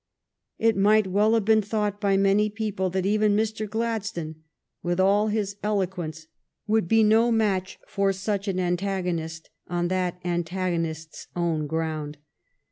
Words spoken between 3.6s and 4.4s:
Gladstone,